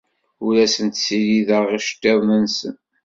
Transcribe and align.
Ur 0.45 0.53
asen-ssirideɣ 0.65 1.63
iceḍḍiḍen-nsen. 1.77 2.75